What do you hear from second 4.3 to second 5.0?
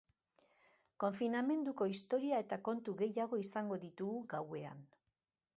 gauean.